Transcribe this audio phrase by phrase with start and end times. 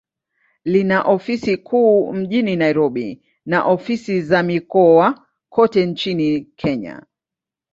[0.65, 7.05] Lina ofisi kuu mjini Nairobi, na ofisi za mikoa kote nchini Kenya.